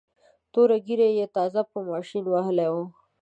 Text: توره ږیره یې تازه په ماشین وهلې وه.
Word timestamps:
توره 0.51 0.77
ږیره 0.87 1.07
یې 1.17 1.25
تازه 1.35 1.61
په 1.71 1.77
ماشین 1.89 2.25
وهلې 2.27 2.67
وه. 2.73 2.85